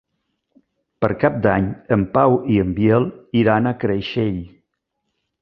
Per 1.03 1.09
Cap 1.23 1.35
d'Any 1.43 1.67
en 1.97 2.05
Pau 2.15 2.39
i 2.55 2.57
en 2.65 2.73
Biel 2.81 3.07
iran 3.43 3.67
a 3.67 3.75
Creixell. 3.85 4.43